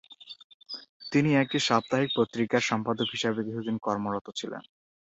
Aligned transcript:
তিনি 1.11 1.29
একটি 1.35 1.57
সাপ্তাহিক 1.67 2.09
পত্রিকার 2.17 2.67
সম্পাদক 2.69 3.07
হিসেবে 3.15 3.39
কিছুদিন 3.47 3.75
কর্মরত 3.85 4.27
ছিলেন। 4.39 4.63